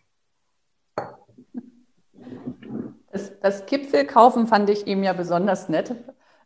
[3.13, 5.95] Das, das Kipfel kaufen fand ich eben ja besonders nett.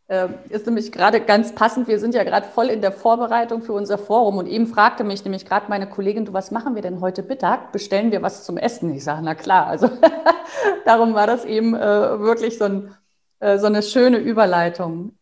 [0.09, 1.89] Äh, ist nämlich gerade ganz passend.
[1.89, 5.25] Wir sind ja gerade voll in der Vorbereitung für unser Forum und eben fragte mich
[5.25, 7.73] nämlich gerade meine Kollegin, du, was machen wir denn heute Mittag?
[7.73, 8.95] Bestellen wir was zum Essen?
[8.95, 9.67] Ich sage, na klar.
[9.67, 9.91] Also
[10.85, 12.95] darum war das eben äh, wirklich so, ein,
[13.41, 15.19] äh, so, eine schöne Überleitung.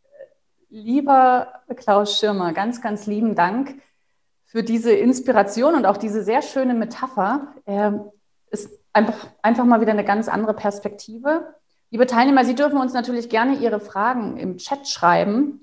[0.68, 3.81] Lieber Klaus Schirmer, ganz, ganz lieben Dank
[4.44, 7.55] für diese Inspiration und auch diese sehr schöne Metapher.
[7.64, 7.92] Äh,
[8.51, 11.55] ist einfach, einfach mal wieder eine ganz andere Perspektive
[11.95, 15.61] Liebe Teilnehmer, Sie dürfen uns natürlich gerne Ihre Fragen im Chat schreiben,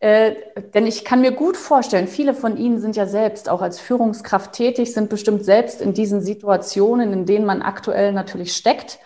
[0.00, 0.34] äh,
[0.72, 4.54] denn ich kann mir gut vorstellen, viele von Ihnen sind ja selbst auch als Führungskraft
[4.54, 8.98] tätig, sind bestimmt selbst in diesen Situationen, in denen man aktuell natürlich steckt.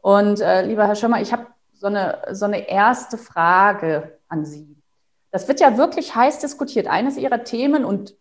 [0.00, 4.78] Und äh, lieber Herr Schirmer, ich habe so eine, so eine erste Frage an Sie.
[5.30, 6.86] Das wird ja wirklich heiß diskutiert.
[6.86, 8.14] Eines Ihrer Themen, und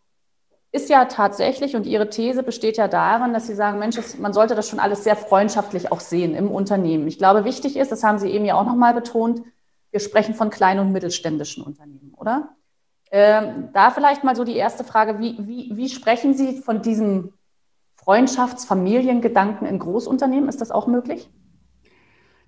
[0.71, 4.55] ist ja tatsächlich, und Ihre These besteht ja darin, dass Sie sagen, Mensch, man sollte
[4.55, 7.07] das schon alles sehr freundschaftlich auch sehen im Unternehmen.
[7.07, 9.41] Ich glaube, wichtig ist, das haben Sie eben ja auch nochmal betont,
[9.91, 12.49] wir sprechen von kleinen und mittelständischen Unternehmen, oder?
[13.11, 17.33] Ähm, da vielleicht mal so die erste Frage, wie, wie, wie sprechen Sie von diesem
[17.95, 20.47] Freundschafts-Familiengedanken in Großunternehmen?
[20.47, 21.29] Ist das auch möglich?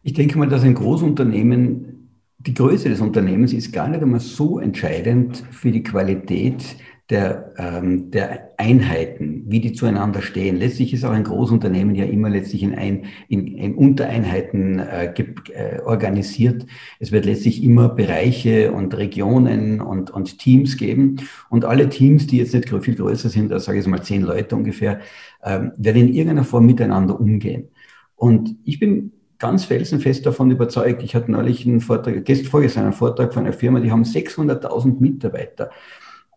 [0.03, 4.59] Ich denke mal, dass ein Großunternehmen, die Größe des Unternehmens ist gar nicht einmal so
[4.59, 6.75] entscheidend für die Qualität
[7.11, 10.55] der, ähm, der Einheiten, wie die zueinander stehen.
[10.55, 15.81] Letztlich ist auch ein Großunternehmen ja immer letztlich in, ein, in, in Untereinheiten äh, äh,
[15.81, 16.65] organisiert.
[16.99, 21.17] Es wird letztlich immer Bereiche und Regionen und, und Teams geben.
[21.49, 24.55] Und alle Teams, die jetzt nicht viel größer sind, als sage ich mal zehn Leute
[24.55, 25.01] ungefähr,
[25.43, 27.67] ähm, werden in irgendeiner Form miteinander umgehen.
[28.15, 31.03] Und ich bin ganz felsenfest davon überzeugt.
[31.03, 35.01] Ich hatte neulich einen Vortrag, gestern vorgestern einen Vortrag von einer Firma, die haben 600.000
[35.01, 35.71] Mitarbeiter.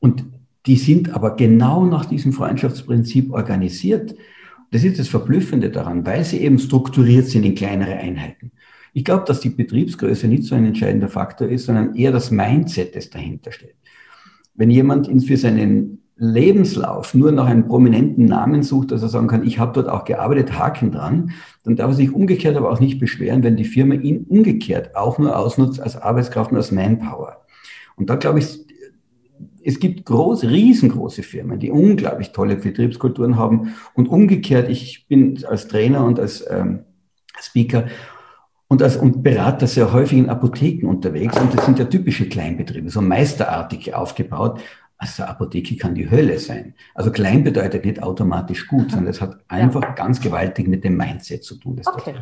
[0.01, 0.25] Und
[0.66, 4.14] Die sind aber genau nach diesem Freundschaftsprinzip organisiert.
[4.70, 8.53] Das ist das Verblüffende daran, weil sie eben strukturiert sind in kleinere Einheiten.
[8.92, 12.94] Ich glaube, dass die Betriebsgröße nicht so ein entscheidender Faktor ist, sondern eher das Mindset,
[12.96, 13.74] das dahinter steht.
[14.55, 19.44] Wenn jemand für seinen Lebenslauf nur nach einem prominenten Namen sucht, dass er sagen kann,
[19.44, 21.33] ich habe dort auch gearbeitet, Haken dran,
[21.64, 25.18] dann darf er sich umgekehrt aber auch nicht beschweren, wenn die Firma ihn umgekehrt auch
[25.18, 27.44] nur ausnutzt als Arbeitskraft und als Manpower.
[27.96, 28.64] Und da glaube ich,
[29.64, 33.74] es gibt große, riesengroße Firmen, die unglaublich tolle Betriebskulturen haben.
[33.94, 36.85] Und umgekehrt, ich bin als Trainer und als ähm,
[37.40, 37.87] Speaker
[38.68, 41.38] und als und Berater sehr häufig in Apotheken unterwegs.
[41.38, 44.61] Und das sind ja typische Kleinbetriebe, so meisterartig aufgebaut.
[44.96, 46.74] Also Apotheke kann die Hölle sein.
[46.94, 49.92] Also klein bedeutet nicht automatisch gut, sondern es hat einfach ja.
[49.92, 52.14] ganz gewaltig mit dem Mindset zu tun, das okay.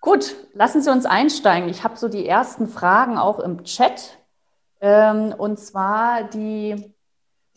[0.00, 1.68] Gut, lassen Sie uns einsteigen.
[1.68, 4.17] Ich habe so die ersten Fragen auch im Chat.
[4.80, 6.92] Ähm, und zwar die,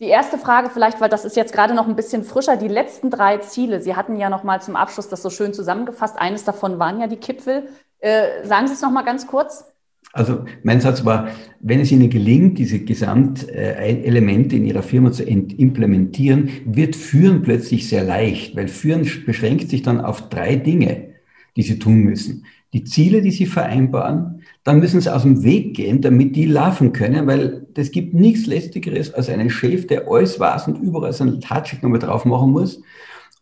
[0.00, 3.10] die erste Frage vielleicht, weil das ist jetzt gerade noch ein bisschen frischer, die letzten
[3.10, 3.80] drei Ziele.
[3.80, 6.18] Sie hatten ja noch mal zum Abschluss das so schön zusammengefasst.
[6.18, 7.68] Eines davon waren ja die Kipfel.
[7.98, 9.72] Äh, sagen Sie es noch mal ganz kurz.
[10.12, 11.28] Also mein Satz war,
[11.60, 18.04] wenn es Ihnen gelingt, diese Gesamtelemente in Ihrer Firma zu implementieren, wird Führen plötzlich sehr
[18.04, 21.14] leicht, weil Führen beschränkt sich dann auf drei Dinge,
[21.56, 22.44] die Sie tun müssen.
[22.72, 26.92] Die Ziele, die Sie vereinbaren, dann müssen Sie aus dem Weg gehen, damit die laufen
[26.92, 31.40] können, weil das gibt nichts Lästigeres als einen Chef, der alles weiß und überall seinen
[31.40, 32.80] Tatschik nochmal drauf machen muss.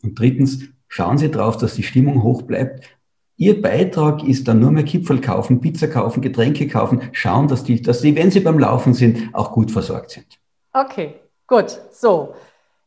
[0.02, 2.84] Und drittens, schauen Sie drauf, dass die Stimmung hoch bleibt,
[3.40, 7.80] Ihr Beitrag ist dann nur mehr Kipfel kaufen, Pizza kaufen, Getränke kaufen, schauen, dass die,
[7.80, 10.26] dass die, wenn sie beim Laufen sind, auch gut versorgt sind.
[10.74, 11.14] Okay,
[11.46, 11.80] gut.
[11.90, 12.34] So.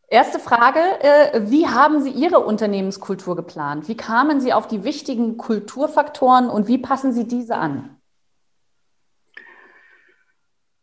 [0.09, 3.87] Erste Frage, äh, wie haben Sie Ihre Unternehmenskultur geplant?
[3.87, 7.97] Wie kamen Sie auf die wichtigen Kulturfaktoren und wie passen Sie diese an?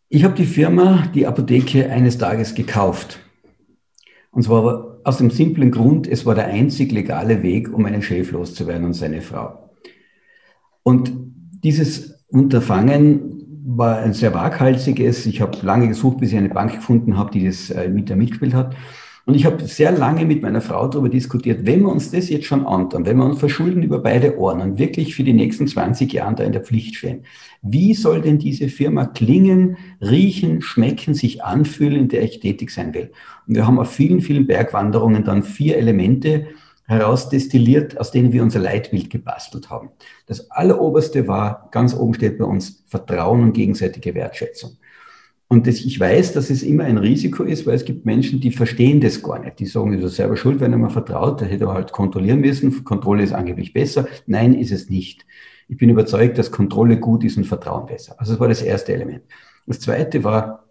[0.09, 3.21] Ich habe die Firma, die Apotheke, eines Tages gekauft.
[4.33, 8.33] Und zwar aus dem simplen Grund, es war der einzig legale Weg, um einen Chef
[8.33, 9.71] loszuwerden und seine Frau.
[10.83, 11.13] Und
[11.63, 15.27] dieses Unterfangen war ein sehr waghalsiges.
[15.27, 18.55] Ich habe lange gesucht, bis ich eine Bank gefunden habe, die das äh, mit mitgespielt
[18.55, 18.75] hat.
[19.31, 22.47] Und ich habe sehr lange mit meiner Frau darüber diskutiert, wenn wir uns das jetzt
[22.47, 26.13] schon antun, wenn wir uns verschulden über beide Ohren und wirklich für die nächsten 20
[26.13, 27.23] Jahre da in der Pflicht stehen,
[27.63, 32.93] wie soll denn diese Firma klingen, riechen, schmecken, sich anfühlen, in der ich tätig sein
[32.93, 33.13] will?
[33.47, 36.49] Und wir haben auf vielen, vielen Bergwanderungen dann vier Elemente
[36.89, 39.91] herausdestilliert, aus denen wir unser Leitbild gebastelt haben.
[40.27, 44.73] Das alleroberste war, ganz oben steht bei uns, Vertrauen und gegenseitige Wertschätzung.
[45.53, 48.53] Und das, ich weiß, dass es immer ein Risiko ist, weil es gibt Menschen, die
[48.53, 49.59] verstehen das gar nicht.
[49.59, 52.39] Die sagen, ich bin selber schuld, wenn er mir vertraut, da hätte er halt kontrollieren
[52.39, 52.85] müssen.
[52.85, 54.07] Kontrolle ist angeblich besser.
[54.27, 55.27] Nein, ist es nicht.
[55.69, 58.15] Ich bin überzeugt, dass Kontrolle gut ist und Vertrauen besser.
[58.19, 59.25] Also das war das erste Element.
[59.67, 60.70] Das zweite war,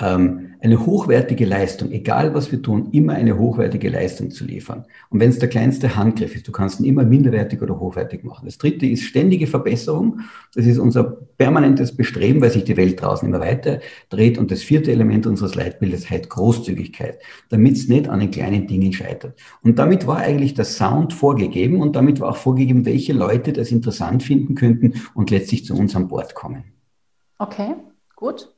[0.00, 4.84] ähm, eine hochwertige Leistung, egal was wir tun, immer eine hochwertige Leistung zu liefern.
[5.08, 8.46] Und wenn es der kleinste Handgriff ist, du kannst ihn immer minderwertig oder hochwertig machen.
[8.46, 10.20] Das dritte ist ständige Verbesserung.
[10.54, 14.38] Das ist unser permanentes Bestreben, weil sich die Welt draußen immer weiter dreht.
[14.38, 17.18] Und das vierte Element unseres Leitbildes heißt Großzügigkeit,
[17.50, 19.38] damit es nicht an den kleinen Dingen scheitert.
[19.62, 23.70] Und damit war eigentlich der Sound vorgegeben und damit war auch vorgegeben, welche Leute das
[23.70, 26.64] interessant finden könnten und letztlich zu uns an Bord kommen.
[27.38, 27.74] Okay,
[28.16, 28.52] gut.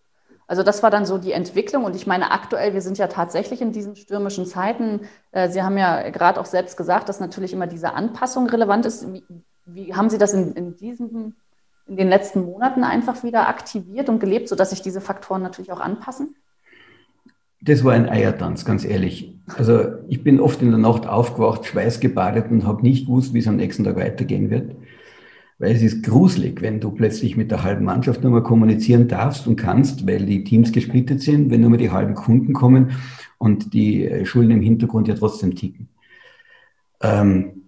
[0.50, 1.84] Also das war dann so die Entwicklung.
[1.84, 5.02] Und ich meine, aktuell, wir sind ja tatsächlich in diesen stürmischen Zeiten.
[5.30, 9.06] Äh, Sie haben ja gerade auch selbst gesagt, dass natürlich immer diese Anpassung relevant ist.
[9.12, 9.22] Wie,
[9.64, 11.36] wie haben Sie das in, in, diesem,
[11.86, 15.78] in den letzten Monaten einfach wieder aktiviert und gelebt, sodass sich diese Faktoren natürlich auch
[15.78, 16.34] anpassen?
[17.62, 19.38] Das war ein Eiertanz, ganz ehrlich.
[19.56, 23.46] Also ich bin oft in der Nacht aufgewacht, schweißgebadet und habe nicht gewusst, wie es
[23.46, 24.72] am nächsten Tag weitergehen wird.
[25.60, 29.46] Weil es ist gruselig, wenn du plötzlich mit der halben Mannschaft nur mal kommunizieren darfst
[29.46, 32.92] und kannst, weil die Teams gesplittet sind, wenn nur mal die halben Kunden kommen
[33.36, 35.88] und die äh, Schulden im Hintergrund ja trotzdem ticken.
[37.02, 37.59] Ähm,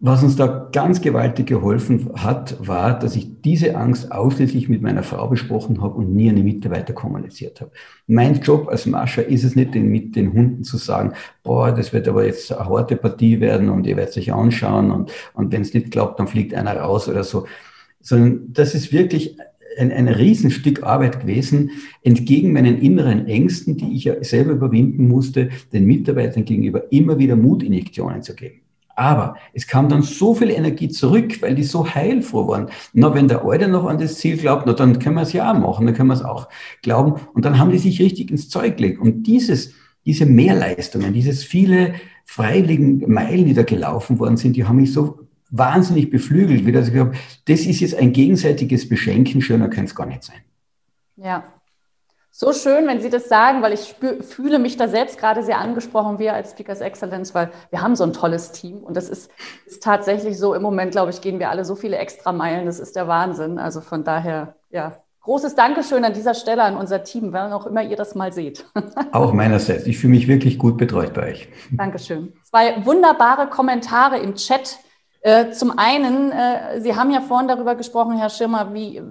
[0.00, 5.02] was uns da ganz gewaltig geholfen hat, war, dass ich diese Angst ausschließlich mit meiner
[5.02, 7.72] Frau besprochen habe und nie an die Mitarbeiter kommuniziert habe.
[8.06, 12.06] Mein Job als Mascher ist es nicht, mit den Hunden zu sagen, boah, das wird
[12.06, 15.74] aber jetzt eine harte Partie werden und ihr werdet sich anschauen und, und wenn es
[15.74, 17.46] nicht klappt, dann fliegt einer raus oder so.
[18.00, 19.36] Sondern das ist wirklich
[19.78, 21.72] ein, ein Riesenstück Arbeit gewesen,
[22.04, 27.34] entgegen meinen inneren Ängsten, die ich ja selber überwinden musste, den Mitarbeitern gegenüber immer wieder
[27.34, 28.60] Mutinjektionen zu geben.
[28.98, 32.68] Aber es kam dann so viel Energie zurück, weil die so heilfroh waren.
[32.94, 35.52] Na, wenn der Alte noch an das Ziel glaubt, na, dann können wir es ja
[35.52, 36.48] auch machen, dann können wir es auch
[36.82, 37.14] glauben.
[37.32, 38.98] Und dann haben die sich richtig ins Zeug gelegt.
[38.98, 39.72] Und dieses,
[40.04, 45.20] diese Mehrleistungen, dieses viele freiwilligen Meilen, die da gelaufen worden sind, die haben mich so
[45.48, 47.12] wahnsinnig beflügelt, wie das ich glaube,
[47.44, 50.40] das ist jetzt ein gegenseitiges Beschenken, schöner könnte es gar nicht sein.
[51.14, 51.44] Ja,
[52.40, 55.58] So schön, wenn Sie das sagen, weil ich spür, fühle mich da selbst gerade sehr
[55.58, 59.28] angesprochen, wir als Speakers Excellence, weil wir haben so ein tolles Team und das ist,
[59.66, 62.78] ist tatsächlich so, im Moment, glaube ich, gehen wir alle so viele extra Meilen, das
[62.78, 63.58] ist der Wahnsinn.
[63.58, 67.82] Also von daher, ja, großes Dankeschön an dieser Stelle an unser Team, wann auch immer
[67.82, 68.66] ihr das mal seht.
[69.10, 69.84] Auch meinerseits.
[69.88, 71.48] Ich fühle mich wirklich gut betreut bei euch.
[71.72, 72.34] Dankeschön.
[72.44, 74.78] Zwei wunderbare Kommentare im Chat.
[75.22, 79.02] Äh, zum einen, äh, Sie haben ja vorhin darüber gesprochen, Herr Schirmer, wie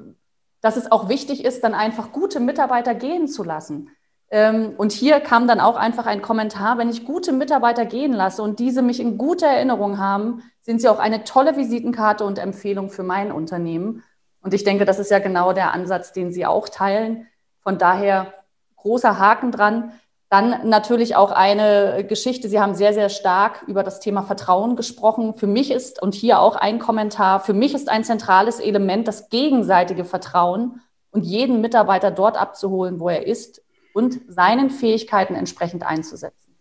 [0.62, 3.90] dass es auch wichtig ist, dann einfach gute Mitarbeiter gehen zu lassen.
[4.30, 8.42] Ähm, und hier kam dann auch einfach ein Kommentar, wenn ich gute Mitarbeiter gehen lasse
[8.42, 12.90] und diese mich in guter Erinnerung haben, sind sie auch eine tolle Visitenkarte und Empfehlung
[12.90, 14.04] für mein Unternehmen.
[14.42, 17.28] Und ich denke, das ist ja genau der Ansatz, den Sie auch teilen.
[17.62, 18.34] Von daher
[18.76, 19.92] großer Haken dran.
[20.30, 22.50] Dann natürlich auch eine Geschichte.
[22.50, 25.36] Sie haben sehr, sehr stark über das Thema Vertrauen gesprochen.
[25.36, 29.30] Für mich ist, und hier auch ein Kommentar, für mich ist ein zentrales Element das
[29.30, 33.62] gegenseitige Vertrauen und jeden Mitarbeiter dort abzuholen, wo er ist
[33.94, 36.56] und seinen Fähigkeiten entsprechend einzusetzen.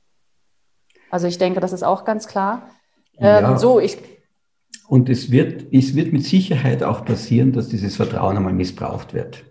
[1.11, 2.71] Also ich denke, das ist auch ganz klar.
[3.19, 3.53] Ja.
[3.53, 3.99] Ähm, so, ich.
[4.87, 9.45] Und es wird, es wird mit Sicherheit auch passieren, dass dieses Vertrauen einmal missbraucht wird.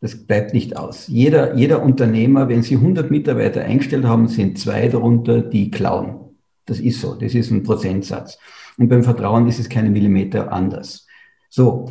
[0.00, 1.08] Das bleibt nicht aus.
[1.08, 6.36] Jeder, jeder Unternehmer, wenn Sie 100 Mitarbeiter eingestellt haben, sind zwei darunter, die klauen.
[6.64, 7.14] Das ist so.
[7.14, 8.38] Das ist ein Prozentsatz.
[8.78, 11.06] Und beim Vertrauen ist es keine Millimeter anders.
[11.50, 11.90] So.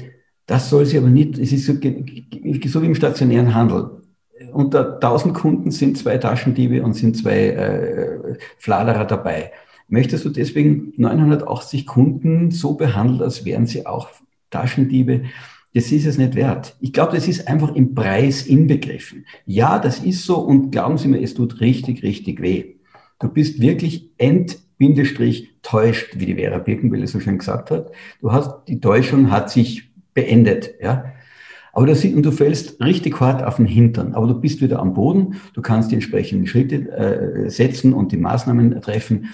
[0.50, 4.02] Das soll sie aber nicht, es ist so, so wie im stationären Handel.
[4.52, 9.52] Unter 1000 Kunden sind zwei Taschendiebe und sind zwei äh, Fladerer dabei.
[9.90, 14.10] Möchtest du deswegen 980 Kunden so behandeln, als wären sie auch
[14.50, 15.26] Taschendiebe?
[15.80, 16.76] Das ist es nicht wert.
[16.82, 19.26] Ich glaube, das ist einfach im Preis inbegriffen.
[19.46, 22.76] Ja, das ist so und glauben Sie mir, es tut richtig, richtig weh.
[23.18, 27.94] Du bist wirklich entbindestrich täuscht, wie die Vera Birkenwelle so schön gesagt hat.
[28.20, 31.14] Du hast, die Täuschung hat sich beendet, ja.
[31.72, 34.94] Aber das, und du fällst richtig hart auf den Hintern, aber du bist wieder am
[34.94, 39.30] Boden, du kannst die entsprechenden Schritte äh, setzen und die Maßnahmen treffen.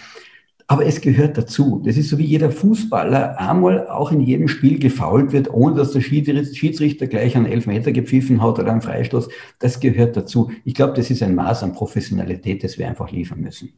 [0.67, 1.82] Aber es gehört dazu.
[1.86, 5.91] Das ist so wie jeder Fußballer einmal auch in jedem Spiel gefault wird, ohne dass
[5.91, 9.30] der Schiedsrichter gleich einen Elfmeter gepfiffen hat oder einen Freistoß.
[9.60, 10.51] Das gehört dazu.
[10.63, 13.73] Ich glaube, das ist ein Maß an Professionalität, das wir einfach liefern müssen.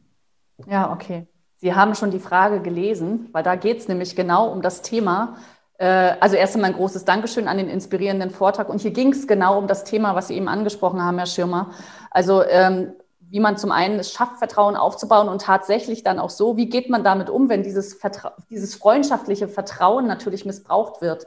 [0.66, 1.26] Ja, okay.
[1.56, 5.36] Sie haben schon die Frage gelesen, weil da geht es nämlich genau um das Thema.
[5.76, 8.68] Äh, also erst einmal ein großes Dankeschön an den inspirierenden Vortrag.
[8.68, 11.70] Und hier ging es genau um das Thema, was Sie eben angesprochen haben, Herr Schirmer.
[12.10, 12.92] Also ähm,
[13.30, 16.88] wie man zum einen es schafft, Vertrauen aufzubauen und tatsächlich dann auch so, wie geht
[16.88, 21.26] man damit um, wenn dieses, Vertra dieses freundschaftliche Vertrauen natürlich missbraucht wird.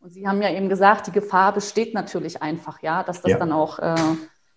[0.00, 3.38] Und Sie haben ja eben gesagt, die Gefahr besteht natürlich einfach, ja, dass das ja.
[3.38, 3.94] dann auch äh,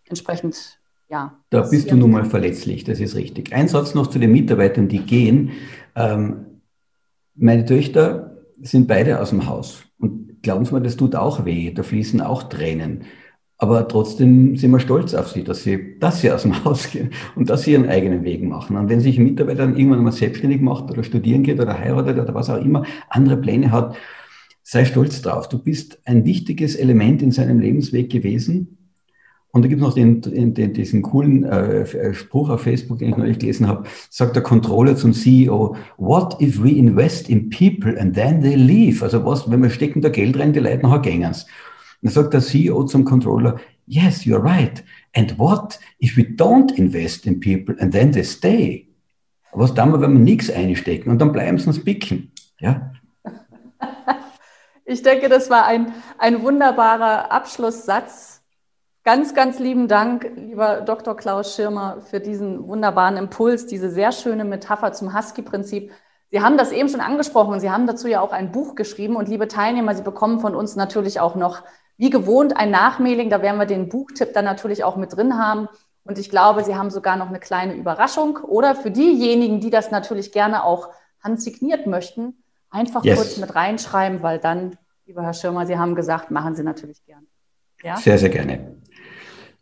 [0.05, 0.79] entsprechend,
[1.09, 1.37] ja.
[1.49, 3.53] Da bist du nun mal verletzlich, das ist richtig.
[3.53, 5.51] Ein Satz noch zu den Mitarbeitern, die gehen.
[5.95, 6.61] Ähm,
[7.35, 9.83] meine Töchter sind beide aus dem Haus.
[9.99, 13.03] Und glauben Sie mir, das tut auch weh, da fließen auch Tränen.
[13.57, 17.11] Aber trotzdem sind wir stolz auf sie, dass sie, dass sie aus dem Haus gehen
[17.35, 18.75] und dass sie ihren eigenen Weg machen.
[18.75, 22.19] Und wenn sich ein Mitarbeiter dann irgendwann mal selbstständig macht oder studieren geht oder heiratet
[22.19, 23.95] oder was auch immer, andere Pläne hat,
[24.61, 25.47] sei stolz drauf.
[25.47, 28.77] Du bist ein wichtiges Element in seinem Lebensweg gewesen.
[29.51, 30.21] Und da gibt es noch den,
[30.53, 34.97] den, diesen coolen äh, Spruch auf Facebook, den ich neulich gelesen habe, sagt der Controller
[34.97, 39.01] zum CEO, what if we invest in people and then they leave?
[39.01, 41.45] Also was, wenn wir stecken da Geld rein, die Leute nachher gängen's.
[42.01, 44.83] Dann sagt der CEO zum Controller, yes, you're right.
[45.15, 48.87] And what if we don't invest in people and then they stay?
[49.53, 52.31] Was tun wir, wenn wir nichts einstecken und dann bleiben sie uns picken?
[52.59, 52.91] Ja?
[54.87, 58.43] Ich denke, das war ein, ein wunderbarer Abschlusssatz.
[59.03, 61.17] Ganz, ganz lieben Dank, lieber Dr.
[61.17, 65.91] Klaus Schirmer, für diesen wunderbaren Impuls, diese sehr schöne Metapher zum Husky-Prinzip.
[66.29, 69.15] Sie haben das eben schon angesprochen und Sie haben dazu ja auch ein Buch geschrieben.
[69.15, 71.63] Und liebe Teilnehmer, Sie bekommen von uns natürlich auch noch
[71.97, 75.69] wie gewohnt ein Nachmailing, da werden wir den Buchtipp dann natürlich auch mit drin haben.
[76.03, 78.37] Und ich glaube, Sie haben sogar noch eine kleine Überraschung.
[78.37, 80.89] Oder für diejenigen, die das natürlich gerne auch
[81.23, 83.17] handsigniert möchten, einfach yes.
[83.17, 87.25] kurz mit reinschreiben, weil dann, lieber Herr Schirmer, Sie haben gesagt, machen Sie natürlich gerne.
[87.81, 87.97] Ja?
[87.97, 88.75] Sehr, sehr gerne.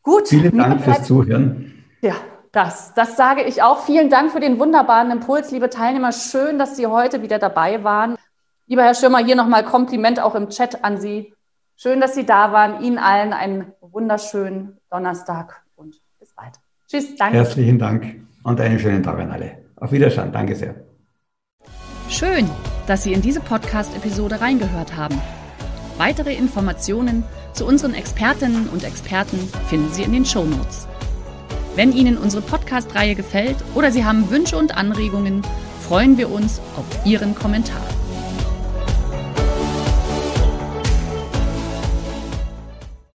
[0.02, 0.28] Gut.
[0.28, 1.86] Vielen Dank fürs Zuhören.
[2.02, 2.16] Ja,
[2.52, 3.86] das, das sage ich auch.
[3.86, 6.12] Vielen Dank für den wunderbaren Impuls, liebe Teilnehmer.
[6.12, 8.18] Schön, dass Sie heute wieder dabei waren.
[8.68, 11.34] Lieber Herr Schirmer, hier nochmal Kompliment auch im Chat an Sie.
[11.76, 12.84] Schön, dass Sie da waren.
[12.84, 16.54] Ihnen allen einen wunderschönen Donnerstag und bis bald.
[16.88, 17.38] Tschüss, danke.
[17.38, 19.58] Herzlichen Dank und einen schönen Tag an alle.
[19.76, 20.32] Auf Wiedersehen.
[20.32, 20.76] Danke sehr.
[22.10, 22.50] Schön,
[22.88, 25.20] dass Sie in diese Podcast-Episode reingehört haben.
[25.98, 30.88] Weitere Informationen zu unseren Expertinnen und Experten finden Sie in den Show Notes.
[31.76, 35.42] Wenn Ihnen unsere Podcast-Reihe gefällt oder Sie haben Wünsche und Anregungen,
[35.82, 37.82] freuen wir uns auf Ihren Kommentar.